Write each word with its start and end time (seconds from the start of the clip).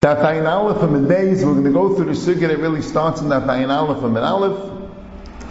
Daf 0.00 0.22
Ayin 0.22 0.48
Aleph 0.48 0.80
and 0.80 1.08
days 1.08 1.44
we're 1.44 1.54
going 1.54 1.64
to 1.64 1.72
go 1.72 1.96
through 1.96 2.04
the 2.04 2.12
sugya 2.12 2.46
that 2.46 2.60
really 2.60 2.82
starts 2.82 3.20
in 3.20 3.26
Daf 3.26 3.46
Ayin 3.46 3.68
Aleph 3.68 4.04
and 4.04 4.16
Aleph. 4.16 4.56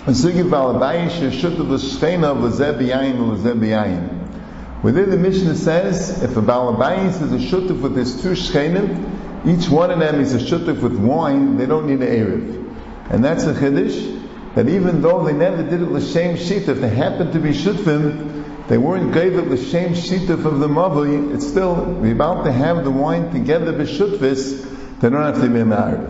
The 0.06 0.14
sugya 0.14 0.50
Balabayish 0.50 1.34
Shut 1.38 1.60
of 1.60 1.68
the 1.68 1.76
Shchena 1.76 2.28
of 2.28 2.38
Lezeb 2.38 2.80
Yayin 2.80 3.16
and 3.18 3.38
Lezeb 3.38 3.60
Yayin. 3.60 4.84
Within 4.84 5.10
the 5.10 5.18
Mishnah 5.18 5.54
says 5.54 6.24
if 6.24 6.38
a 6.38 6.42
Balabayis 6.42 7.22
is 7.24 7.34
a 7.34 7.46
shutuf 7.46 7.82
with 7.82 7.98
his 7.98 8.22
two 8.22 8.30
Shchenim, 8.30 9.46
each 9.46 9.68
one 9.68 9.92
of 9.92 10.00
them 10.00 10.22
is 10.22 10.34
a 10.34 10.38
shutuf 10.38 10.82
with 10.82 10.96
wine, 10.96 11.58
they 11.58 11.66
don't 11.66 11.86
need 11.86 12.00
an 12.00 12.08
Erev. 12.08 13.12
And 13.12 13.26
that's 13.26 13.44
a 13.44 13.54
Chiddush, 13.54 14.56
that 14.56 14.70
even 14.70 15.02
though 15.02 15.26
they 15.26 15.34
never 15.34 15.62
did 15.62 15.82
it 15.82 15.92
l'shem 15.92 16.38
shit, 16.38 16.70
if 16.70 16.80
they 16.80 16.88
happen 16.88 17.34
to 17.34 17.40
be 17.40 17.50
shutfim, 17.50 18.47
they 18.68 18.78
weren't 18.78 19.14
the 19.14 19.58
same 19.58 19.94
shituf 19.94 20.46
of 20.46 20.60
the 20.60 20.68
mavli, 20.68 21.34
it's 21.34 21.48
still, 21.48 21.76
we're 21.76 22.12
about 22.12 22.44
to 22.44 22.52
have 22.52 22.84
the 22.84 22.92
wine 22.92 23.32
together 23.32 23.72
b'shutvis, 23.72 25.00
they 25.00 25.10
don't 25.10 25.24
have 25.24 25.42
to 25.42 25.50
be 25.50 25.64
married. 25.64 26.10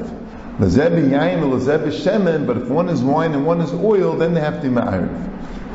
Lezebi 0.57 1.09
yain 1.09 1.41
lezebi 1.41 1.91
shemen, 1.91 2.47
but 2.47 2.57
if 2.57 2.67
one 2.67 2.89
is 2.89 3.03
wine 3.03 3.33
and 3.33 3.45
one 3.45 3.61
is 3.61 3.71
oil, 3.73 4.15
then 4.17 4.33
they 4.33 4.41
have 4.41 4.55
to 4.55 4.61
be 4.63 4.69
married. 4.69 5.11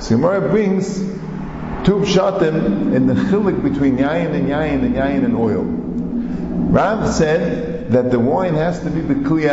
So 0.01 0.17
Gemara 0.17 0.49
brings 0.49 0.99
two 1.85 2.01
pshatim 2.01 2.93
in 2.93 3.07
the 3.07 3.15
chilik 3.15 3.63
between 3.63 3.99
yain 3.99 4.35
and 4.35 4.49
yain 4.49 4.83
and 4.83 4.95
yain 4.97 5.25
and 5.25 5.37
oil. 5.37 5.63
Rav 5.63 7.15
said 7.15 7.93
that 7.93 8.11
the 8.11 8.19
wine 8.19 8.55
has 8.55 8.81
to 8.81 8.91
be 8.91 9.03
b'kli. 9.03 9.49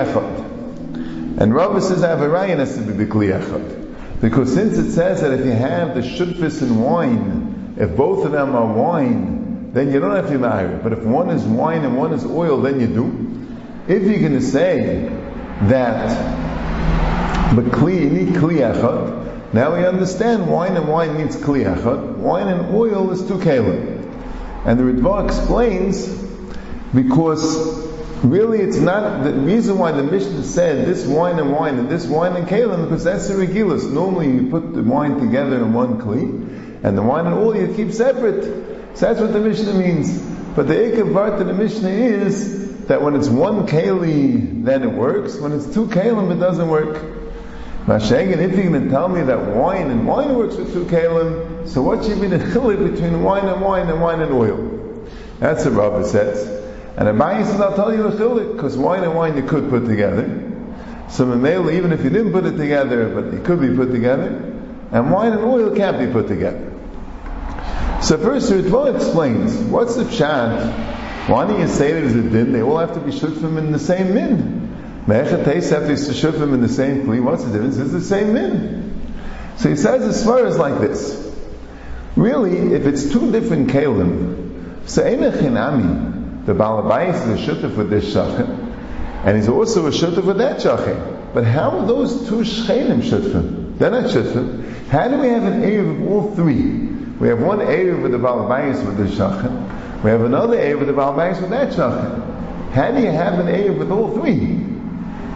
And 1.39 1.53
Rav 1.53 1.83
says 1.83 2.03
I 2.03 2.09
have 2.09 2.21
a 2.21 2.27
avarayin 2.27 2.57
has 2.57 2.75
to 2.75 2.81
be 2.81 3.05
b'kli 3.05 3.39
echad. 3.39 3.88
Because 4.21 4.53
since 4.53 4.77
it 4.77 4.91
says 4.91 5.21
that 5.21 5.31
if 5.31 5.45
you 5.45 5.51
have 5.51 5.95
the 5.95 6.01
shutfis 6.01 6.61
and 6.61 6.83
wine, 6.83 7.75
if 7.77 7.95
both 7.95 8.25
of 8.25 8.31
them 8.31 8.55
are 8.55 8.73
wine, 8.73 9.71
then 9.73 9.91
you 9.91 9.99
don't 9.99 10.15
have 10.15 10.27
to 10.27 10.37
marry. 10.37 10.77
But 10.77 10.93
if 10.93 11.03
one 11.03 11.29
is 11.29 11.43
wine 11.43 11.85
and 11.85 11.97
one 11.97 12.11
is 12.11 12.25
oil, 12.25 12.61
then 12.61 12.79
you 12.79 12.87
do. 12.87 13.47
If 13.87 14.03
you're 14.03 14.19
going 14.19 14.33
to 14.33 14.41
say 14.41 15.09
that 15.63 16.39
but 17.55 17.65
kli, 17.65 18.27
kli 18.27 19.19
now 19.51 19.75
we 19.75 19.83
understand 19.83 20.47
wine 20.47 20.77
and 20.77 20.87
wine 20.87 21.17
needs 21.17 21.35
kli. 21.35 21.65
Wine 22.17 22.47
and 22.47 22.75
oil 22.75 23.09
is 23.09 23.27
two 23.27 23.39
kalim. 23.39 23.97
And 24.65 24.79
the 24.79 24.83
Ritva 24.83 25.25
explains 25.25 26.07
because 26.93 27.88
Really, 28.23 28.59
it's 28.59 28.77
not 28.77 29.23
the 29.23 29.31
reason 29.31 29.77
why 29.77 29.93
the 29.93 30.03
Mishnah 30.03 30.43
said 30.43 30.85
this 30.85 31.05
wine 31.05 31.39
and 31.39 31.53
wine 31.53 31.79
and 31.79 31.87
this 31.87 32.05
wine 32.05 32.35
and 32.35 32.45
kalim 32.45 32.83
because 32.83 33.05
that's 33.05 33.29
the 33.29 33.35
regilus. 33.35 33.89
Normally, 33.89 34.29
you 34.29 34.49
put 34.49 34.73
the 34.73 34.83
wine 34.83 35.21
together 35.21 35.55
in 35.55 35.71
one 35.71 36.01
kli, 36.01 36.83
and 36.83 36.97
the 36.97 37.01
wine 37.01 37.27
and 37.27 37.35
oil 37.35 37.55
you 37.55 37.73
keep 37.73 37.93
separate. 37.93 38.97
So 38.97 39.05
that's 39.05 39.21
what 39.21 39.31
the 39.31 39.39
Mishnah 39.39 39.73
means. 39.73 40.19
But 40.53 40.67
the 40.67 40.73
ikar 40.73 41.13
part 41.13 41.39
of 41.39 41.47
the 41.47 41.53
Mishnah 41.53 41.87
is 41.87 42.87
that 42.87 43.01
when 43.01 43.15
it's 43.15 43.29
one 43.29 43.65
keli, 43.67 44.65
then 44.65 44.83
it 44.83 44.91
works. 44.91 45.37
When 45.37 45.53
it's 45.53 45.73
two 45.73 45.85
kalim, 45.87 46.29
it 46.29 46.41
doesn't 46.41 46.67
work. 46.67 47.01
Mashagan, 47.85 48.39
if 48.39 48.53
you're 48.53 48.69
going 48.69 48.83
to 48.83 48.89
tell 48.89 49.07
me 49.07 49.21
that 49.21 49.55
wine 49.55 49.89
and 49.89 50.05
wine 50.05 50.35
works 50.35 50.57
with 50.57 50.73
two 50.73 50.83
kalim, 50.85 51.69
so 51.69 51.81
what 51.81 52.03
should 52.03 52.19
be 52.19 52.27
the 52.27 52.39
chilik 52.39 52.91
between 52.91 53.23
wine 53.23 53.47
and 53.47 53.61
wine 53.61 53.87
and 53.87 54.01
wine 54.01 54.19
and 54.19 54.33
oil? 54.33 55.07
That's 55.39 55.63
what 55.63 55.75
Rabbah 55.75 56.03
says. 56.03 56.58
And 56.97 57.07
Abayi 57.07 57.45
says, 57.45 57.61
I'll 57.61 57.75
tell 57.75 57.93
you 57.93 58.07
a 58.07 58.11
chilik, 58.11 58.53
because 58.55 58.77
wine 58.77 59.03
and 59.03 59.15
wine 59.15 59.37
you 59.37 59.43
could 59.43 59.69
put 59.69 59.85
together. 59.85 60.25
So 61.09 61.25
Mamela, 61.25 61.73
even 61.73 61.91
if 61.91 62.03
you 62.03 62.09
didn't 62.09 62.31
put 62.31 62.45
it 62.45 62.57
together, 62.57 63.09
but 63.09 63.33
it 63.33 63.43
could 63.45 63.61
be 63.61 63.75
put 63.75 63.91
together, 63.91 64.27
and 64.91 65.11
wine 65.11 65.33
and 65.33 65.41
oil 65.41 65.75
can't 65.75 65.97
be 65.97 66.11
put 66.11 66.27
together. 66.27 66.71
So 68.01 68.17
first, 68.17 68.51
Ritva 68.51 68.95
explains, 68.95 69.55
what's 69.55 69.95
the 69.95 70.03
pshat? 70.03 71.29
Why 71.29 71.45
do 71.47 71.57
you 71.59 71.67
say 71.67 71.91
there's 71.91 72.15
a 72.15 72.21
din? 72.21 72.53
They 72.53 72.61
all 72.61 72.77
have 72.77 72.93
to 72.93 72.99
be 72.99 73.11
shutfim 73.11 73.57
in 73.57 73.71
the 73.71 73.79
same 73.79 74.13
min. 74.13 75.03
Me'echat 75.05 75.43
teis 75.43 75.69
have 75.69 75.85
to 75.87 75.93
shutfim 75.93 76.53
in 76.53 76.61
the 76.61 76.69
same 76.69 77.05
kli. 77.05 77.21
What's 77.23 77.43
the 77.43 77.51
difference? 77.51 77.77
It's 77.77 77.91
the 77.91 78.01
same 78.01 78.33
min. 78.33 79.13
So 79.57 79.69
he 79.69 79.75
says 79.75 80.03
as 80.03 80.23
far 80.23 80.45
as 80.45 80.57
like 80.57 80.79
this. 80.79 81.27
Really, 82.15 82.73
if 82.73 82.85
it's 82.87 83.11
two 83.11 83.31
different 83.31 83.69
kalim, 83.69 84.87
so 84.89 85.03
chinami, 85.03 86.08
the 86.45 86.53
Balabais 86.53 87.13
is 87.13 87.47
a 87.47 87.53
shutuf 87.53 87.75
with 87.75 87.89
this 87.89 88.13
shachin, 88.13 88.73
and 89.25 89.37
he's 89.37 89.49
also 89.49 89.87
a 89.87 89.91
shutuf 89.91 90.25
with 90.25 90.37
that 90.37 90.59
shachin. 90.59 91.33
But 91.33 91.45
how 91.45 91.77
are 91.77 91.85
those 91.85 92.27
two 92.27 92.41
shchenim 92.41 93.01
shutfim? 93.01 93.77
They're 93.77 93.91
not 93.91 94.05
shutfim. 94.05 94.87
How 94.87 95.07
do 95.07 95.17
we 95.17 95.27
have 95.27 95.43
an 95.43 95.61
Erev 95.61 96.01
of 96.01 96.11
all 96.11 96.35
three? 96.35 96.87
We 97.19 97.27
have 97.27 97.41
one 97.41 97.59
Erev 97.59 98.01
with 98.01 98.11
the 98.13 98.17
Balabais 98.17 98.83
with 98.85 98.97
the 98.97 99.03
shachin. 99.03 100.03
We 100.03 100.09
have 100.09 100.21
another 100.21 100.57
Erev 100.57 100.79
with 100.79 100.87
the 100.87 100.93
Balabais 100.93 101.39
with 101.41 101.51
that 101.51 101.73
shachin. 101.73 102.71
How 102.71 102.91
do 102.91 103.01
you 103.01 103.11
have 103.11 103.39
an 103.39 103.47
Erev 103.47 103.77
with 103.77 103.91
all 103.91 104.19
three? 104.19 104.65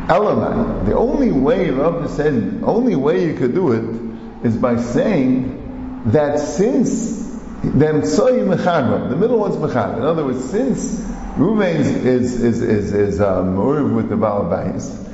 Elamai. 0.08 0.85
The 0.85 0.97
only 0.97 1.31
way 1.31 1.70
Rav 1.70 2.09
said, 2.09 2.62
only 2.64 2.96
way 2.96 3.25
you 3.25 3.35
could 3.35 3.53
do 3.53 3.72
it 3.72 4.46
is 4.46 4.58
by 4.58 4.81
saying 4.81 6.03
that 6.08 6.40
since 6.40 7.22
then 7.63 8.01
Tsoy 8.01 8.46
Mechadra. 8.46 9.09
The 9.09 9.16
middle 9.16 9.40
one's 9.40 9.56
Mechadra. 9.56 9.97
In 9.97 10.03
other 10.03 10.25
words, 10.25 10.44
since 10.44 11.00
Ruvain 11.38 11.79
is 11.79 12.44
is 12.44 12.62
is 12.62 12.94
is 12.94 13.22
um, 13.22 13.56
with 13.96 14.09
the 14.09 14.16
Balabais, 14.16 15.09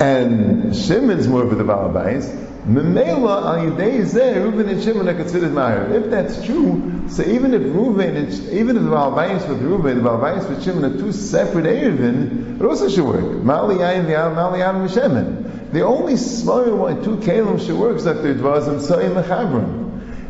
and 0.00 0.74
Shimon's 0.74 1.28
more 1.28 1.44
with 1.44 1.58
the 1.58 1.64
Balabais, 1.64 2.42
Memela 2.66 3.42
al 3.44 3.70
Yidei 3.70 4.02
Zeh, 4.02 4.36
Reuven 4.36 4.70
and 4.70 4.82
Shimon 4.82 5.08
are 5.08 5.14
considered 5.14 5.52
Meir. 5.52 5.92
If 5.92 6.10
that's 6.10 6.44
true, 6.46 7.02
so 7.08 7.22
even 7.24 7.54
if 7.54 7.60
Reuven, 7.62 8.16
and, 8.16 8.32
even 8.52 8.76
if 8.76 8.84
the 8.84 8.88
Balabais 8.88 9.48
with 9.48 9.60
Reuven, 9.60 10.02
the 10.02 10.08
Balabais 10.08 10.48
with 10.48 10.64
Shimon 10.64 10.84
are 10.84 10.96
two 10.96 11.12
separate 11.12 11.66
Erevin, 11.66 12.60
it 12.60 12.64
also 12.64 12.88
should 12.88 13.04
work. 13.04 13.42
Mali 13.42 13.76
Yain 13.76 14.06
V'Yam, 14.06 14.34
Mali 14.34 14.60
Yam 14.60 14.88
Shimon. 14.88 15.70
The 15.72 15.82
only 15.82 16.16
smaller 16.16 16.74
one, 16.74 17.02
two 17.02 17.16
Kalim 17.16 17.64
should 17.64 17.76
work, 17.76 18.02
like 18.04 18.22
the 18.22 18.34
Dvaz 18.34 18.68
and 18.68 18.80
Tsoy 18.80 19.12
Mechadra. 19.12 19.81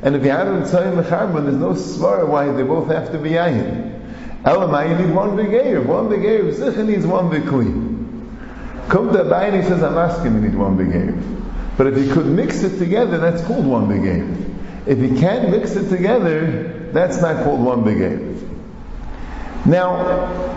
And 0.02 0.16
if 0.16 0.24
you 0.24 0.30
have 0.30 0.46
them 0.46 0.62
tzayim 0.62 1.02
mecharban, 1.02 1.44
there's 1.44 1.56
no 1.56 1.70
svara 1.70 2.26
why 2.26 2.50
they 2.50 2.64
both 2.64 2.88
have 2.88 3.12
to 3.12 3.18
be 3.18 3.30
yayin. 3.30 4.00
Elamai, 4.42 4.90
you 4.90 5.06
need 5.06 5.14
one 5.14 5.36
big 5.36 5.48
Erev. 5.48 5.86
One 5.86 6.08
big 6.08 6.20
Erev. 6.20 6.52
Zicha 6.54 6.84
needs 6.84 7.06
one 7.06 7.30
big 7.30 7.42
kli. 7.42 8.88
Come 8.88 9.12
to 9.12 9.18
Abayin, 9.18 9.62
he 9.62 9.68
says, 9.68 9.82
I'm 9.82 9.96
asking, 9.96 10.34
you 10.34 10.40
need 10.40 10.56
one 10.56 10.76
big 10.76 10.88
Erev. 10.88 11.76
But 11.78 11.86
if 11.86 11.98
you 11.98 12.12
could 12.12 12.26
mix 12.26 12.64
it 12.64 12.78
together, 12.78 13.18
that's 13.18 13.42
called 13.44 13.64
one 13.64 13.88
big 13.88 14.00
Erev. 14.00 14.86
If 14.86 14.98
you 14.98 15.16
can't 15.20 15.50
mix 15.50 15.76
it 15.76 15.88
together, 15.88 16.90
that's 16.92 17.20
not 17.20 17.44
called 17.44 17.60
one 17.60 17.84
big 17.84 17.98
Erev. 17.98 18.32
Now, 19.64 20.50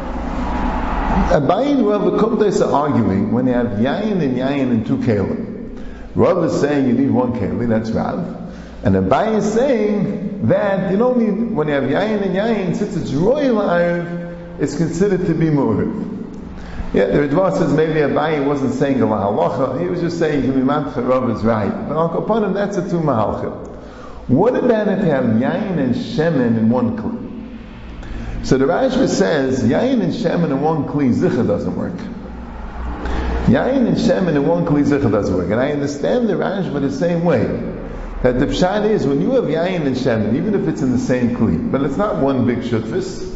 Abayin 1.30 1.88
Rav 1.88 2.20
Kumtais 2.20 2.66
are 2.66 2.74
arguing 2.74 3.32
when 3.32 3.46
you 3.46 3.54
have 3.54 3.68
yayin 3.68 4.24
and 4.24 4.36
yayin 4.38 4.72
and 4.72 4.88
two 4.88 4.98
kalim. 4.98 5.80
Rav 6.16 6.44
is 6.46 6.60
saying 6.60 6.88
you 6.88 6.94
need 6.94 7.12
one 7.12 7.34
keli, 7.34 7.70
that's 7.70 7.92
Rav. 7.92 8.42
And 8.86 8.94
Abai 8.96 9.38
is 9.38 9.52
saying 9.52 10.48
that 10.48 10.92
you 10.92 10.98
don't 10.98 11.18
need, 11.18 11.56
when 11.56 11.68
you 11.68 11.74
have 11.74 11.86
yayin 11.86 12.22
and 12.22 12.36
yayin, 12.36 12.76
since 12.76 12.96
it's 12.96 13.12
royal 13.14 13.60
arv, 13.60 14.62
it's 14.62 14.78
considered 14.78 15.26
to 15.26 15.34
be 15.34 15.48
mu'riv. 15.48 16.94
Yeah, 16.94 17.08
the 17.08 17.28
Ritva 17.28 17.58
says 17.58 17.74
maybe 17.74 17.94
Abai 17.94 18.46
wasn't 18.46 18.76
saying 18.76 19.02
a 19.02 19.08
halacha, 19.08 19.82
he 19.82 19.88
was 19.88 20.02
just 20.02 20.20
saying 20.20 20.44
Himimam 20.44 20.96
Rav 20.96 21.28
is 21.32 21.44
right. 21.44 21.72
But 21.72 21.98
Al 21.98 22.10
Kapanim, 22.10 22.54
that's 22.54 22.78
a 22.78 22.88
two 22.88 23.00
mahalcha. 23.00 23.52
What 24.28 24.56
about 24.56 24.88
if 24.88 25.00
you 25.04 25.10
have 25.10 25.26
yayin 25.26 25.80
and 25.80 25.96
shemen 25.96 26.56
in 26.56 26.70
one 26.70 26.96
kli? 26.96 28.46
So 28.46 28.60
the 28.60 28.66
Rashba 28.66 29.10
says 29.10 29.64
yayin 29.64 30.04
and 30.04 30.14
shemen 30.14 30.52
in 30.52 30.62
one 30.62 30.86
kli, 30.86 31.12
zicha 31.12 31.46
doesn't 31.48 31.76
work. 31.76 31.98
Yayin 33.48 33.88
and 33.88 33.98
shemen 33.98 34.36
in 34.36 34.46
one 34.46 34.64
kli, 34.64 34.84
zicha 34.84 35.12
doesn't 35.12 35.36
work. 35.36 35.50
And 35.50 35.60
I 35.60 35.72
understand 35.72 36.30
the 36.30 36.34
Rashba 36.34 36.82
the 36.82 36.92
same 36.92 37.24
way 37.24 37.75
that 38.24 38.40
the 38.40 38.48
pshat 38.48 38.90
is 38.90 39.06
when 39.06 39.22
you 39.22 39.32
have 39.32 39.46
yayin 39.46 39.86
and 39.86 39.96
shemen, 39.96 40.36
even 40.36 40.56
if 40.56 40.68
it's 40.68 40.82
in 40.82 40.92
the 40.92 40.98
same 40.98 41.36
kli, 41.36 41.72
but 41.72 41.82
it's 41.82 41.98
not 41.98 42.22
one 42.22 42.46
big 42.46 42.60
shutfis. 42.60 43.34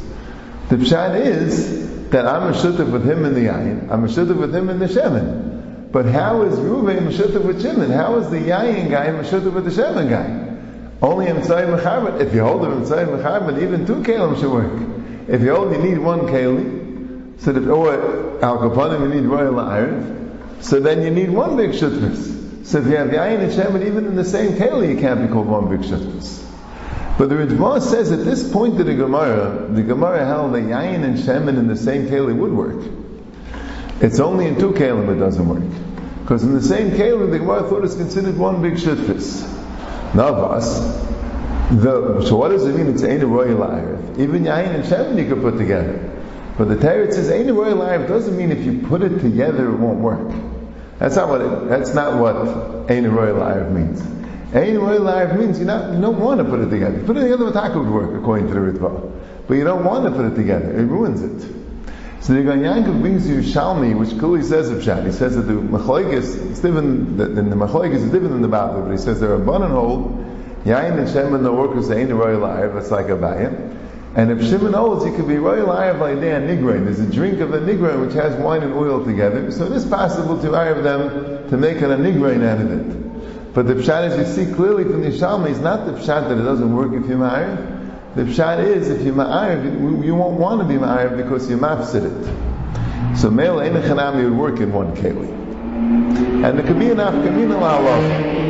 The 0.69 0.77
pshat 0.77 1.19
is 1.25 2.09
that 2.09 2.25
I'm 2.25 2.53
a 2.53 2.55
shutf 2.55 2.91
with 2.91 3.09
him 3.09 3.25
in 3.25 3.33
the 3.33 3.45
yayin, 3.45 3.91
I'm 3.91 4.03
a 4.03 4.07
shutf 4.07 4.35
with 4.35 4.55
him 4.55 4.69
in 4.69 4.79
the 4.79 4.87
shemen. 4.87 5.49
But 5.91 6.05
how 6.05 6.43
is 6.43 6.59
Ruvain 6.59 6.99
Meshutah 6.99 7.43
with 7.43 7.63
Shimon? 7.63 7.89
How 7.89 8.17
is 8.17 8.29
the 8.29 8.37
Yayin 8.37 8.91
guy 8.91 9.07
Meshutah 9.07 9.51
with 9.51 9.65
the 9.65 9.71
Shimon 9.71 10.07
guy? 10.07 10.45
Only 11.01 11.27
in 11.27 11.37
Tzai 11.37 11.65
Mecharman. 11.65 12.21
If 12.21 12.33
you 12.33 12.43
hold 12.43 12.63
him 12.63 12.73
in 12.73 12.81
Tzai 12.83 13.07
Mecharman, 13.07 13.63
even 13.63 13.87
two 13.87 14.03
kelim 14.03 14.39
should 14.39 14.51
work. 14.51 15.27
If 15.27 15.41
you 15.41 15.55
only 15.55 15.79
need 15.79 15.97
one 15.97 16.27
Kali, 16.27 17.37
so 17.39 17.53
that, 17.53 17.67
or 17.67 18.43
Al 18.43 18.59
Kapanim, 18.59 19.01
you 19.01 19.21
need 19.21 19.27
Royal 19.27 19.53
La'ariv, 19.53 20.63
so 20.63 20.79
then 20.79 21.01
you 21.01 21.09
need 21.09 21.31
one 21.31 21.57
big 21.57 21.71
Shutfis. 21.71 22.37
So 22.69 22.77
if 22.77 22.85
you 22.85 22.97
have 22.97 23.07
Yayin 23.07 23.39
and 23.39 23.51
Shemin 23.51 23.87
even 23.87 24.05
in 24.05 24.15
the 24.15 24.23
same 24.23 24.51
keli, 24.51 24.95
it 24.95 24.99
can't 24.99 25.19
be 25.25 25.27
called 25.27 25.47
one 25.47 25.69
big 25.69 25.79
shittus. 25.79 26.45
But 27.17 27.29
the 27.29 27.33
Ritva 27.33 27.81
says 27.81 28.11
at 28.11 28.23
this 28.23 28.47
point 28.51 28.79
in 28.79 28.85
the 28.85 28.93
Gemara, 28.93 29.69
the 29.71 29.81
Gemara 29.81 30.23
held 30.23 30.53
that 30.53 30.61
Yayin 30.61 31.03
and 31.03 31.17
Shemin 31.17 31.57
in 31.57 31.67
the 31.67 31.75
same 31.75 32.05
keli 32.05 32.37
would 32.37 32.53
work. 32.53 32.79
It's 34.01 34.19
only 34.19 34.45
in 34.45 34.59
two 34.59 34.73
kelim 34.73 35.09
it 35.09 35.17
doesn't 35.17 35.49
work. 35.49 35.63
Because 36.21 36.43
in 36.43 36.53
the 36.53 36.61
same 36.61 36.91
keli, 36.91 37.31
the 37.31 37.39
Gemara 37.39 37.67
thought 37.67 37.83
it's 37.83 37.95
considered 37.95 38.37
one 38.37 38.61
big 38.61 38.75
shittus. 38.75 39.41
Navas, 40.13 40.77
the, 41.81 42.23
so 42.23 42.35
what 42.35 42.49
does 42.49 42.67
it 42.67 42.75
mean? 42.75 42.85
It's 42.85 43.01
a 43.01 43.25
royal 43.25 43.57
life. 43.57 44.19
Even 44.19 44.43
Yayin 44.43 44.75
and 44.75 44.83
Shemin 44.83 45.17
you 45.17 45.27
could 45.27 45.41
put 45.41 45.57
together. 45.57 45.97
But 46.55 46.65
the 46.65 46.75
Teretz 46.75 47.13
says, 47.13 47.31
Ein 47.31 47.51
Roy 47.51 47.71
La'ariv 47.71 48.07
doesn't 48.07 48.37
mean 48.37 48.51
if 48.51 48.63
you 48.63 48.85
put 48.87 49.01
it 49.01 49.21
together 49.21 49.71
it 49.71 49.75
won't 49.77 50.01
work. 50.01 50.48
That's 50.99 51.15
not 51.15 51.29
what 51.29 51.41
it, 51.41 51.69
that's 51.69 51.93
not 51.93 52.19
what 52.19 52.35
Ein 52.91 53.09
Roy 53.11 53.27
La'ariv 53.27 53.71
means. 53.71 54.01
Ein 54.53 54.77
Roy 54.77 54.97
La'ariv 54.97 55.39
means 55.39 55.57
you 55.57 55.65
not 55.65 55.93
you 55.93 56.01
don't 56.01 56.19
want 56.19 56.39
to 56.39 56.43
put 56.43 56.59
it 56.59 56.69
together. 56.69 57.01
Put 57.03 57.17
it 57.17 57.21
together 57.21 57.45
with 57.45 57.53
Taka 57.53 57.79
would 57.79 57.89
work 57.89 58.21
according 58.21 58.47
to 58.47 58.53
the 58.53 58.59
Ritva. 58.59 59.47
But 59.47 59.53
you 59.55 59.63
don't 59.63 59.85
want 59.85 60.05
to 60.05 60.11
put 60.11 60.25
it 60.25 60.35
together. 60.35 60.69
It 60.77 60.83
ruins 60.83 61.23
it. 61.23 61.59
So 62.21 62.33
the 62.33 62.43
Gaon 62.43 62.59
Yankov 62.59 62.99
brings 62.99 63.25
Yerushalmi, 63.27 63.97
which 63.97 64.09
clearly 64.19 64.43
says 64.43 64.69
of 64.69 64.79
Pshat. 64.79 65.05
He 65.05 65.11
says 65.13 65.37
that 65.37 65.43
the 65.43 65.53
Machlokes, 65.53 66.49
it's 66.51 66.59
different, 66.59 67.17
the, 67.17 67.27
the, 67.27 67.41
the 67.41 67.81
is 67.83 68.03
different 68.03 68.29
than 68.29 68.41
the 68.41 68.49
Bavli, 68.49 68.83
but 68.83 68.91
he 68.91 68.97
says 68.97 69.21
there 69.21 69.33
are 69.33 69.39
Banan 69.39 69.71
hold, 69.71 70.11
Yain 70.65 70.99
and 70.99 71.09
Shem 71.09 71.33
and 71.33 71.45
the 71.45 71.53
workers 71.53 71.89
ain't 71.89 72.11
a 72.11 72.15
royal 72.15 72.41
liar, 72.41 72.77
it's 72.77 72.91
like 72.91 73.05
a 73.05 73.17
Bayim. 73.17 73.78
And 74.15 74.31
if 74.31 74.41
Shimon 74.41 74.73
holds, 74.73 75.05
he 75.05 75.11
could 75.11 75.27
be 75.27 75.37
royal 75.37 75.67
day 76.19 76.31
and 76.31 76.49
Nigrain. 76.49 76.85
There's 76.85 76.99
a 76.99 77.11
drink 77.11 77.39
of 77.41 77.53
a 77.53 77.59
Nigrain 77.59 78.05
which 78.05 78.13
has 78.13 78.35
wine 78.37 78.63
and 78.63 78.73
oil 78.73 79.05
together, 79.05 79.51
so 79.51 79.65
it 79.65 79.71
is 79.71 79.85
possible 79.85 80.41
to 80.41 80.51
hire 80.51 80.81
them 80.81 81.47
to 81.49 81.57
make 81.57 81.81
an 81.81 81.91
Nigrain 81.91 82.43
out 82.43 82.59
of 82.59 82.71
it. 82.71 83.53
But 83.53 83.67
the 83.67 83.75
Pshat, 83.75 84.09
as 84.09 84.17
you 84.17 84.45
see 84.45 84.53
clearly 84.53 84.83
from 84.83 85.01
the 85.01 85.09
Shalmi, 85.09 85.49
is 85.49 85.59
not 85.59 85.85
the 85.85 85.93
Pshat 85.93 86.29
that 86.29 86.37
it 86.37 86.43
doesn't 86.43 86.75
work 86.75 86.93
if 86.93 87.07
you 87.09 87.17
marry. 87.17 87.79
The 88.15 88.23
pshat 88.23 88.65
is, 88.65 88.89
if 88.89 89.01
you're 89.03 90.03
you 90.03 90.15
won't 90.15 90.39
want 90.39 90.61
to 90.61 90.67
be 90.67 90.73
ma'ariv 90.73 91.15
because 91.15 91.47
you're 91.47 91.59
mafsid 91.59 92.05
it. 92.05 93.17
So 93.17 93.29
male 93.29 93.57
einachanami 93.57 94.23
would 94.23 94.37
work 94.37 94.59
in 94.61 94.73
one 94.73 94.95
keli. 94.95 95.29
And 96.43 96.57
there 96.57 96.65
could 96.65 96.79
be 96.79 96.89
enough 96.89 97.13
kamina 97.13 97.59
la'alav. 97.59 98.48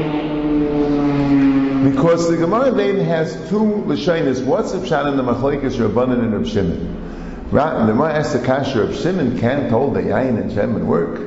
Because 1.83 2.29
the 2.29 2.35
Gemara 2.35 2.71
then 2.71 2.99
has 3.05 3.33
two 3.49 3.83
lashonis. 3.87 4.43
What's 4.43 4.73
the 4.73 4.79
pshat 4.79 5.07
in 5.09 5.17
the 5.17 5.23
machlekes 5.23 5.77
Rabbanan 5.77 6.19
and 6.19 6.33
Reb 6.33 6.45
Shimon? 6.45 7.49
Right, 7.51 7.85
the 7.85 7.93
Gemara 7.93 8.15
asks 8.15 8.33
the 8.33 8.39
kasher, 8.39 8.89
Reb 8.89 8.95
Shimon 8.95 9.39
can't 9.39 9.69
hold 9.71 9.95
the 9.95 10.01
yain 10.01 10.39
and 10.41 10.51
shemen 10.51 10.85
work. 10.85 11.19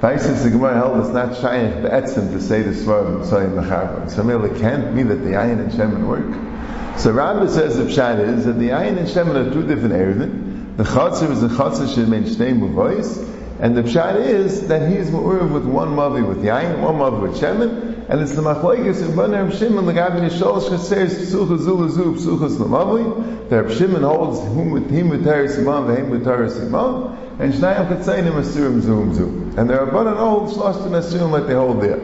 Since 0.00 0.42
the 0.44 0.50
Gemara 0.50 0.74
held 0.74 1.00
it's 1.00 1.10
not 1.10 1.32
shayach 1.32 1.82
be'etzim 1.82 2.30
to 2.32 2.40
say 2.40 2.62
the 2.62 2.70
svarim 2.70 3.22
sayim 3.26 3.60
mecharban. 3.60 4.08
So 4.10 4.26
it 4.44 4.60
can't 4.60 4.94
be 4.94 5.02
that 5.02 5.16
the 5.16 5.30
yain 5.30 5.58
and 5.58 5.72
shemen 5.72 6.06
work. 6.06 6.98
So 6.98 7.10
Rabbi 7.10 7.46
says 7.48 7.76
the 7.76 7.84
pshat 7.84 8.20
is 8.20 8.44
that 8.44 8.58
the 8.58 8.68
ayin 8.68 8.96
and 8.96 9.08
shemen 9.08 9.34
are 9.34 9.50
two 9.52 9.66
different 9.66 9.94
erevin. 9.94 10.76
The 10.76 10.84
chatzir 10.84 11.30
is 11.30 11.40
the 11.40 11.48
chatzir 11.48 11.88
shemen 11.88 12.24
shnei 12.24 12.56
voice, 12.72 13.18
and 13.58 13.76
the 13.76 13.82
pshat 13.82 14.16
is 14.24 14.68
that 14.68 14.88
he 14.88 14.96
is 14.96 15.10
with 15.10 15.66
one 15.66 15.90
mavi 15.90 16.22
with 16.26 16.44
yain, 16.44 16.78
one 16.80 16.94
mavi 16.94 17.20
with 17.20 17.36
shemen, 17.40 17.89
and 18.10 18.20
it's 18.20 18.32
the 18.32 18.42
machlekes 18.42 19.02
in 19.02 19.12
Bnei 19.12 19.48
Reb 19.48 19.56
Shimon 19.56 19.86
l'gavi 19.86 20.20
nishol 20.28 20.60
chaseres 20.68 21.14
psucha 21.14 21.56
zul 21.58 21.88
zu 21.88 22.14
psuchas 22.14 22.58
l'mavi. 22.58 23.48
The 23.48 23.62
Reb 23.62 23.70
Shimon 23.70 24.02
holds 24.02 24.40
him 24.40 24.72
with 24.72 24.90
him 24.90 25.10
with 25.10 25.22
teres 25.22 25.56
imam 25.56 25.86
v'him 25.86 26.10
with 26.10 26.24
teres 26.24 26.58
imam, 26.58 27.16
and 27.38 27.54
shnayim 27.54 27.86
katzeinim 27.88 28.32
asurim 28.32 28.80
zum 28.80 29.14
zu. 29.14 29.54
And 29.56 29.70
there 29.70 29.80
are 29.80 29.86
Bnei 29.86 30.16
hold 30.16 30.50
shloshtim 30.50 30.90
asurim 30.90 31.30
like 31.30 31.46
they 31.46 31.54
hold 31.54 31.80
there. 31.82 32.00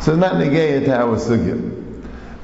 So 0.00 0.16
not 0.16 0.34
negayah 0.34 0.84
to 0.86 1.00
our 1.00 1.16
sugya. 1.16 1.82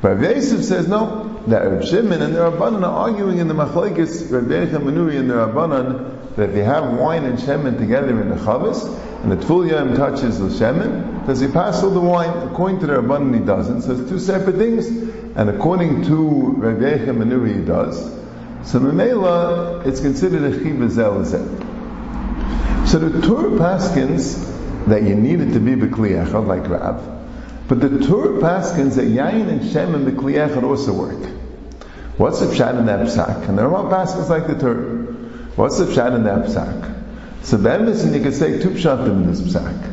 But 0.01 0.21
Rav 0.21 0.23
Yosef 0.23 0.63
says 0.63 0.87
no 0.87 1.43
that 1.49 1.63
Reb 1.63 1.83
Shimon 1.83 2.23
and 2.23 2.37
the 2.37 2.39
Rabbanan 2.39 2.85
are 2.85 3.09
arguing 3.09 3.39
in 3.39 3.49
the 3.49 3.55
Machlekes, 3.55 4.31
Reb 4.31 4.45
Yecha 4.45 4.81
Menuri 4.81 5.19
and 5.19 5.29
the 5.29 5.35
Rabbanan, 5.35 6.37
that 6.37 6.51
if 6.51 6.57
you 6.57 6.63
have 6.63 6.97
wine 6.97 7.25
and 7.25 7.37
Shemen 7.37 7.79
together 7.79 8.21
in 8.21 8.29
the 8.29 8.37
Chavis, 8.37 8.87
and 9.25 9.33
the 9.33 9.67
Yom 9.67 9.97
touches 9.97 10.39
the 10.39 10.47
Shemen, 10.47 11.10
does 11.27 11.41
he 11.41 11.49
pass 11.49 11.83
all 11.83 11.91
the 11.91 12.01
wine? 12.01 12.31
According 12.49 12.81
to 12.81 12.87
the 12.87 12.95
Rabbanan, 12.95 13.39
he 13.39 13.45
doesn't. 13.45 13.83
So 13.83 13.93
it's 13.93 14.09
two 14.11 14.19
separate 14.19 14.57
things, 14.57 14.87
and 14.89 15.51
according 15.51 16.05
to 16.05 16.57
Yecha 16.59 17.07
Menuri, 17.07 17.61
he 17.61 17.65
does. 17.65 17.99
So 18.65 18.79
Memela, 18.81 19.87
it's 19.87 20.01
considered 20.01 20.43
a 20.43 20.57
Chiva 20.57 20.91
Zel 20.91 21.25
So 22.87 22.99
the 22.99 23.21
Tur 23.27 23.51
Paskins, 23.59 24.51
that 24.87 25.03
you 25.03 25.15
needed 25.15 25.53
to 25.53 25.61
be 25.61 25.75
B'Kli 25.75 26.47
like 26.47 26.69
Rav, 26.69 27.69
but 27.69 27.81
the 27.81 27.89
Tur 27.89 28.41
paskins 28.41 28.97
that 28.97 29.07
Yain 29.07 29.49
and 29.49 29.71
Shem 29.71 29.95
and 29.95 30.07
the 30.07 30.13
Kliyachar 30.13 30.63
also 30.63 30.93
work. 30.93 31.23
What's 32.17 32.41
the 32.41 32.47
pshat 32.47 32.79
in 32.79 32.87
that 32.87 33.07
psak? 33.07 33.49
And 33.49 33.57
there 33.57 33.73
are 33.73 33.85
paskins 33.85 34.29
like 34.29 34.47
the 34.47 34.59
Tur. 34.59 35.05
What's 35.57 35.79
the 35.79 35.85
pshat 35.85 36.15
in 36.15 36.25
that 36.25 36.47
psak? 36.47 37.45
So 37.45 37.57
then, 37.57 37.87
you 37.87 38.21
can 38.21 38.33
say 38.33 38.61
two 38.61 38.71
pshatim 38.71 39.23
in 39.23 39.27
this 39.31 39.41
psak. 39.41 39.90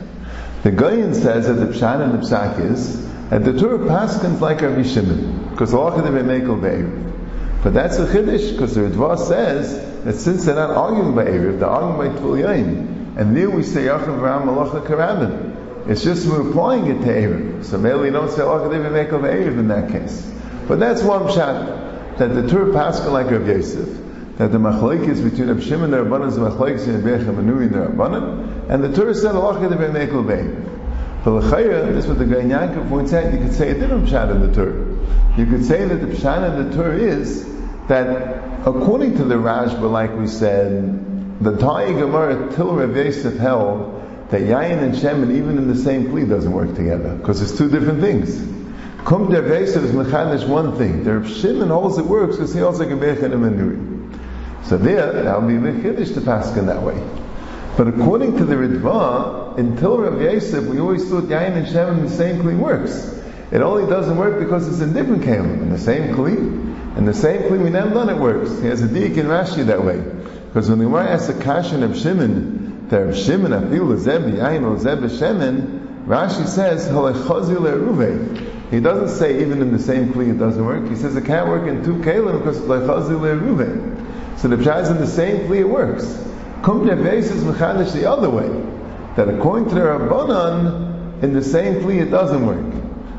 The 0.68 0.74
Goyen 0.74 1.14
says 1.14 1.48
that 1.48 1.54
the 1.54 1.68
pshat 1.68 2.02
and 2.02 2.22
the 2.22 2.28
psak 2.28 2.60
is 2.60 3.02
that 3.30 3.46
the 3.46 3.54
Tur 3.54 3.78
paskins 3.78 4.42
like 4.42 4.60
Rabbi 4.60 4.84
Shimon, 4.84 5.52
because 5.52 5.72
But 5.72 7.74
that's 7.74 8.00
a 8.00 8.06
chiddush, 8.06 8.52
because 8.52 8.75
the 8.75 8.81
Ritva 8.81 9.18
says 9.18 10.04
that 10.04 10.16
since 10.16 10.44
they're 10.44 10.56
not 10.56 10.72
arguing 10.72 11.16
by 11.16 11.24
Erev, 11.24 11.60
they're 11.60 11.69
arguing 11.69 12.14
by 12.14 12.19
Tvul 12.19 13.18
And 13.18 13.38
there 13.38 13.50
we 13.50 13.64
say 13.64 13.86
Yachav 13.86 14.22
Ram 14.22 14.50
Malacha 14.50 14.86
Karabin. 14.86 15.90
It's 15.90 16.04
just 16.04 16.28
we're 16.28 16.50
applying 16.50 16.88
it 16.88 17.02
to 17.06 17.14
Erev. 17.14 17.64
So 17.64 17.78
maybe 17.78 18.00
we 18.00 18.10
don't 18.10 18.30
say 18.30 18.42
oh, 18.42 18.68
could 18.68 18.78
even 18.78 18.92
make 18.92 19.14
of 19.14 19.22
Erev 19.22 19.58
in 19.58 19.69
that 19.69 19.90
case. 19.90 20.30
But 20.68 20.81
that's 20.81 21.02
one 21.02 21.34
shot 21.34 22.18
that 22.18 22.34
the 22.34 22.46
Tur 22.46 22.74
Pascha 22.74 23.10
like 23.10 23.31
Rav 23.31 23.48
Yosef, 23.48 23.88
that 24.36 24.52
the 24.52 24.58
machlekes 24.58 25.24
between 25.24 25.62
Shimon 25.62 25.86
and 25.86 25.94
the 25.94 26.04
Rabbanan 26.04 26.28
is 26.28 26.36
the 26.36 26.42
machlekes 26.42 26.90
in 26.90 27.02
Rebbe 27.02 27.24
Chamanui 27.24 27.68
and 27.68 27.98
Rabbanan, 27.98 28.46
and 28.69 28.84
the 28.84 28.94
Tur 28.94 29.14
said 29.14 29.34
could 29.34 29.72
even 29.72 29.94
make 29.94 30.10
of 30.10 30.25
Erev. 30.25 31.24
For 31.24 31.42
the 31.42 31.50
Chayra, 31.50 31.94
this 31.94 32.06
is 32.06 32.08
what 32.08 32.19
the 32.19 32.25
Gaon 32.25 32.50
Yankov 32.50 32.90
points 32.90 33.14
out, 33.14 33.34
you 33.34 33.40
could 33.40 33.54
say 33.54 33.72
a 33.72 33.74
different 33.74 34.08
pshat 34.08 34.31
in 34.31 34.42
the 34.42 34.54
Tur. 34.54 34.98
You 35.38 35.46
could 35.46 35.66
say 35.66 35.86
that 35.86 35.96
the 35.96 36.08
pshat 36.08 36.50
in 36.50 36.69
the 36.69 36.75
Tur 36.75 36.94
is 36.94 37.46
that 37.88 38.44
according 38.66 39.18
to 39.18 39.24
the 39.24 39.36
Rashba, 39.36 39.90
like 39.90 40.16
we 40.18 40.28
said, 40.28 41.42
the 41.44 41.58
Tai 41.58 41.94
Gemara 41.94 42.54
till 42.56 42.74
Rav 42.74 42.96
Yosef 42.96 43.38
held 43.38 43.94
that 44.30 44.42
yayin 44.42 44.84
and 44.84 44.94
shemen, 44.94 45.36
even 45.36 45.58
in 45.58 45.68
the 45.68 45.75
same 45.75 46.08
kli, 46.08 46.28
doesn't 46.28 46.52
work 46.52 46.75
together 46.75 47.16
because 47.16 47.42
it's 47.42 47.58
two 47.58 47.69
different 47.69 48.02
things. 48.02 48.36
Kum 49.06 49.31
der 49.31 49.42
is 49.54 49.75
mechanish 49.75 50.46
one 50.46 50.78
thing. 50.78 51.06
Der 51.06 51.24
Shimon 51.25 51.69
holds 51.69 51.98
it 51.98 52.06
works 52.06 52.36
because 52.36 52.54
he 52.54 52.60
holds 52.60 52.80
like 52.80 52.90
a 52.90 52.98
bechan 52.98 53.31
and 53.31 54.66
So 54.66 54.78
there, 54.78 55.24
that'll 55.24 55.42
be 55.42 55.54
mechiddish 55.54 56.12
to 56.16 56.22
pass 56.22 56.56
in 56.58 56.66
that 56.66 56.81
way. 56.81 57.02
But 57.77 57.89
according 57.89 58.38
to 58.38 58.45
the 58.45 58.56
Ritva, 58.56 59.56
until 59.59 60.00
Rav 60.00 60.19
Yosef, 60.19 60.65
we 60.65 60.79
always 60.79 61.07
thought 61.07 61.25
yayin 61.25 61.57
and 61.57 61.68
shemen 61.68 62.00
in 62.00 62.06
the 62.06 62.09
same 62.09 62.41
kli 62.41 62.57
works. 62.57 63.13
It 63.51 63.62
only 63.62 63.88
doesn't 63.88 64.18
work 64.18 64.39
because 64.39 64.68
it's 64.68 64.81
in 64.81 64.94
different 64.94 65.21
kalim. 65.21 65.62
In 65.62 65.69
the 65.69 65.77
same 65.77 66.15
kli, 66.15 66.97
in 66.97 67.06
the 67.06 67.13
same 67.13 67.44
kli, 67.44 67.63
we 67.63 67.69
never 67.69 67.94
done 67.94 68.09
it 68.09 68.18
works. 68.18 68.50
He 68.62 68.68
has 68.68 68.81
a 68.81 68.88
dik 68.88 69.18
in 69.18 69.27
Rashi 69.27 69.63
that 69.68 69.83
way. 69.83 70.00
Because 70.47 70.71
when 70.71 70.79
the 70.79 70.85
Gemara 70.85 71.07
asks 71.07 71.29
a 71.29 71.35
kashan 71.35 71.83
of 71.83 71.95
Shimon, 71.95 72.88
there 72.88 73.13
Shimon 73.13 73.51
Afil 73.51 73.95
Zeb 74.00 74.23
Yain 74.23 74.80
Zeb 74.80 74.99
Shemen, 75.02 76.06
Rashi 76.07 76.47
says 76.47 76.87
Halachazil 76.87 77.59
Eruve. 77.59 78.71
He 78.71 78.80
doesn't 78.80 79.16
say 79.19 79.42
even 79.42 79.61
in 79.61 79.71
the 79.71 79.80
same 79.80 80.13
kli 80.13 80.31
it 80.31 80.40
doesn't 80.40 80.66
work. 80.66 80.90
He 80.90 80.95
says 80.95 81.16
it 81.16 81.25
can't 81.25 81.47
work 81.47 81.68
in 81.68 81.83
two 81.83 81.97
kalim 81.97 82.40
because 82.40 82.59
Halachazil 82.59 83.40
Eruve. 83.40 84.40
So 84.40 84.47
the 84.47 84.56
pshat 84.56 84.81
is 84.81 84.90
in 84.90 84.97
the 84.97 85.06
same 85.06 85.47
kli 85.47 85.59
it 85.59 85.69
works. 85.69 86.23
Kum 86.64 86.85
Neves 86.85 87.31
is 87.31 87.44
mechanish 87.44 87.92
the 87.94 88.09
other 88.09 88.30
way. 88.30 88.49
That 89.16 89.30
according 89.30 89.69
to 89.69 89.76
the 89.76 89.81
Rabbanan, 89.81 91.23
in 91.23 91.33
the 91.33 91.44
same 91.44 91.81
kli 91.81 92.02
it 92.02 92.11
doesn't 92.11 92.45
work. 92.45 92.73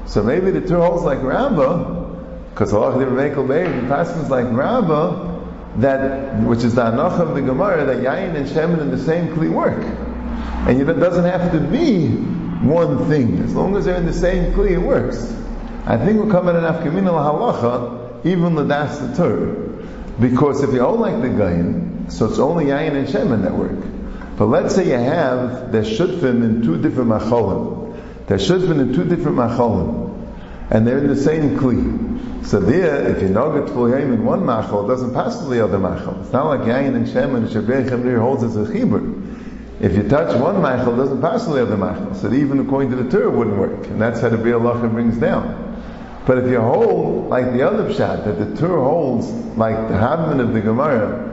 So 0.07 0.23
maybe 0.23 0.51
the 0.51 0.61
two 0.61 0.77
holds 0.77 1.03
like 1.03 1.23
Rabbah, 1.23 2.07
because 2.51 2.73
Allah 2.73 2.99
didn't 2.99 3.17
make 3.17 3.33
a 3.33 3.43
the 3.43 3.87
passage 3.89 4.29
like 4.31 4.47
Rabbah, 4.51 5.27
that 5.79 6.43
which 6.45 6.65
is 6.65 6.75
the 6.75 6.83
anach 6.83 7.21
of 7.21 7.35
the 7.35 7.43
Gemara 7.43 7.85
that 7.85 7.99
yain 7.99 8.35
and 8.35 8.47
shemen 8.47 8.81
in 8.81 8.91
the 8.91 8.99
same 8.99 9.29
kli 9.29 9.51
work, 9.51 9.83
and 10.67 10.81
it 10.81 10.85
doesn't 10.95 11.25
have 11.25 11.53
to 11.53 11.61
be 11.61 12.09
one 12.67 13.09
thing. 13.09 13.39
As 13.41 13.55
long 13.55 13.77
as 13.77 13.85
they're 13.85 13.97
in 13.97 14.07
the 14.07 14.13
same 14.13 14.53
kli, 14.55 14.73
it 14.73 14.79
works. 14.79 15.35
I 15.87 15.97
think 15.97 16.19
we're 16.23 16.31
coming 16.31 16.57
in 16.57 16.63
afkamina 16.63 17.11
halacha 17.11 18.25
even 18.25 18.55
the 18.55 18.65
das 18.65 18.99
the 18.99 19.15
tur, 19.15 19.85
because 20.21 20.63
if 20.63 20.73
you 20.73 20.85
all 20.85 20.97
like 20.97 21.21
the 21.23 21.29
gain, 21.29 21.98
so 22.09 22.27
it's 22.27 22.39
only 22.39 22.67
yain 22.67 22.95
and 22.95 23.09
shemen 23.09 23.43
that 23.43 23.55
work. 23.55 24.37
But 24.37 24.47
let's 24.47 24.75
say 24.75 24.87
you 24.87 24.99
have 24.99 25.73
the 25.73 25.79
shutfim 25.79 26.45
in 26.45 26.63
two 26.63 26.81
different 26.81 27.11
macholim. 27.11 28.01
They're 28.27 28.39
shutfim 28.39 28.81
in 28.81 28.95
two 28.95 29.05
different 29.05 29.37
macholim, 29.37 30.33
and 30.71 30.87
they're 30.87 30.99
in 30.99 31.09
the 31.09 31.17
same 31.17 31.59
kli. 31.59 32.45
So 32.49 32.61
there, 32.61 33.07
if 33.09 33.21
you 33.21 33.29
know 33.29 33.67
full 33.67 33.89
yaim 33.89 34.15
in 34.15 34.25
one 34.25 34.47
machal, 34.47 34.87
it 34.87 34.89
doesn't 34.89 35.13
pass 35.13 35.39
to 35.41 35.45
the 35.47 35.63
other 35.63 35.79
machal. 35.79 36.19
It's 36.23 36.33
not 36.33 36.47
like 36.47 36.61
yain 36.61 36.95
and 36.95 37.07
shem 37.07 37.35
and 37.35 37.47
shabei 37.47 37.89
chemir 37.89 38.21
holds 38.21 38.43
as 38.43 38.57
a 38.57 38.65
chibur. 38.73 39.25
If 39.81 39.95
you 39.95 40.09
touch 40.09 40.35
one 40.41 40.63
machal, 40.63 40.95
it 40.95 40.97
doesn't 40.97 41.21
pass 41.21 41.45
to 41.45 41.51
the 41.51 41.63
other 41.63 41.77
machal. 41.77 42.15
So 42.15 42.33
even 42.33 42.61
according 42.61 42.91
to 42.91 42.97
the 42.97 43.11
Torah, 43.11 43.31
wouldn't 43.31 43.59
work. 43.59 43.87
And 43.89 44.01
that's 44.01 44.21
how 44.21 44.31
the 44.31 44.39
Biur 44.39 44.61
Halacha 44.61 44.91
brings 44.91 45.19
down. 45.19 45.67
But 46.27 46.39
if 46.39 46.51
you 46.51 46.61
hold 46.61 47.29
like 47.29 47.53
the 47.53 47.63
other 47.69 47.91
pshat, 47.91 48.25
that 48.25 48.39
the 48.39 48.57
Torah 48.57 48.83
holds 48.83 49.27
like 49.59 49.89
the 49.89 49.99
Hadman 49.99 50.41
of 50.41 50.55
the 50.55 50.61
Gemara, 50.61 51.28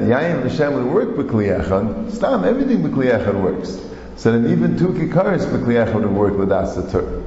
that 0.00 0.22
and 0.22 0.50
Hashem 0.50 0.74
would 0.74 0.92
work 0.92 1.16
with 1.16 1.30
Kliyachad, 1.30 2.12
stam, 2.12 2.44
everything 2.44 2.82
with 2.82 2.94
Kliyachad 2.94 3.40
works. 3.40 3.80
So 4.16 4.32
then 4.32 4.50
even 4.50 4.78
two 4.78 4.88
kikaris 4.88 5.50
with 5.50 5.64
Kliyachad 5.64 5.94
would 5.94 6.10
work 6.10 6.36
with 6.36 6.48
the 6.48 6.88
Torah. 6.90 7.22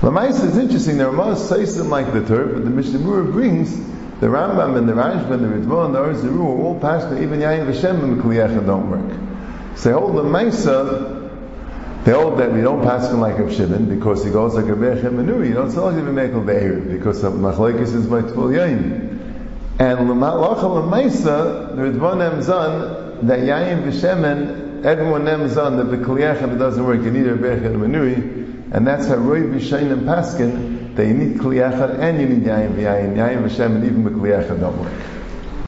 Lamais 0.00 0.44
is 0.44 0.56
interesting. 0.56 0.98
The 0.98 1.06
Ramah 1.06 1.36
says 1.36 1.76
them 1.76 1.90
like 1.90 2.12
the 2.12 2.24
Tur, 2.24 2.46
but 2.46 2.64
the 2.64 2.70
Mishnah 2.70 2.98
brings 2.98 3.76
The 4.20 4.26
Rambam 4.26 4.76
and 4.76 4.88
the 4.88 4.92
Rashba 4.92 5.32
and 5.32 5.44
the 5.44 5.48
Ritva 5.48 5.86
and 5.86 5.94
the 5.94 5.98
Ohr 6.00 6.14
Zarua 6.14 6.58
are 6.58 6.62
all 6.62 6.80
passionate, 6.80 7.22
even 7.22 7.40
Yayin 7.40 7.66
V'Shem 7.66 8.02
and 8.02 8.22
Kliyachad 8.22 8.66
don't 8.66 8.90
work. 8.90 9.76
So 9.76 9.98
hold 9.98 10.16
the 10.16 10.22
Maisa, 10.22 11.30
they 12.04 12.12
hold 12.12 12.38
that 12.38 12.52
we 12.52 12.60
don't 12.60 12.82
pass 12.82 13.10
him 13.10 13.20
like 13.20 13.38
Rav 13.38 13.52
Shimon 13.52 13.88
because 13.88 14.24
he 14.24 14.30
goes 14.30 14.54
like 14.54 14.66
a 14.66 14.76
Bechem 14.76 15.14
Menu. 15.14 15.42
You 15.42 15.54
don't 15.54 15.70
say 15.70 15.78
like 15.78 15.94
a 15.94 15.98
Mekel 15.98 16.44
Be'er 16.44 16.80
because 16.80 17.24
of 17.24 17.34
Machlekes 17.34 17.94
is 17.94 18.06
by 18.06 18.20
Tvul 18.22 18.52
Yain. 18.56 19.03
And 19.78 20.08
L'Malacha 20.08 20.62
L'Maisa, 20.62 21.74
the 21.74 21.82
Ritva 21.82 22.14
Nemzan, 22.14 23.26
that 23.26 23.40
Yayin 23.40 23.82
V'Shemen, 23.82 24.84
everyone 24.84 25.24
Nemzan, 25.24 25.78
that 25.78 25.90
the 25.90 25.96
Kliyachad 25.96 26.58
doesn't 26.58 26.84
work, 26.84 27.02
you 27.02 27.10
need 27.10 27.26
a 27.26 27.36
Bechem 27.36 27.80
Menu. 27.80 28.66
And 28.70 28.86
that's 28.86 29.08
how 29.08 29.16
Roy 29.16 29.40
B'Shain 29.42 29.90
and 29.90 30.02
Paskin, 30.02 30.94
that 30.94 31.06
you 31.06 31.14
need 31.14 31.38
Kliyachad 31.38 31.98
and 31.98 32.20
you 32.20 32.28
need 32.28 32.44
Yayin 32.44 32.74
V'Yayin. 32.74 33.16
Yayin 33.16 33.42
V'Shem 33.42 33.74
and 33.76 33.84
even 33.84 34.04
the 34.04 34.10
Kliyachad 34.10 34.60
don't 34.60 34.78
work. 34.78 34.92